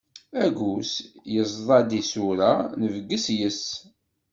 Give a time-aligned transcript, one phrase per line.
[0.43, 0.91] Aggus,
[1.33, 2.51] yeẓḍa d isura,
[2.83, 3.67] nbegges yes-s.